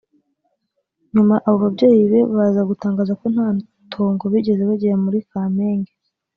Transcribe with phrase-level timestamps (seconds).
[1.13, 3.47] nyuma abo babyeyi be baza gutangaza ko nta
[3.91, 5.93] tongo bigeze bagira mu Kamenge